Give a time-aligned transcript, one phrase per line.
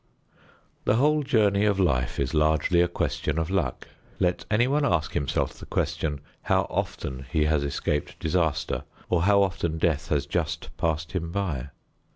[0.85, 3.87] The whole journey of life is largely a question of luck.
[4.19, 9.77] Let anyone ask himself the question how often he has escaped disaster or how often
[9.77, 11.69] death has just passed him by.